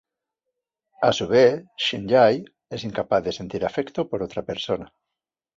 [1.03, 4.91] A su vez, Shinji es incapaz de sentir afecto por otra persona.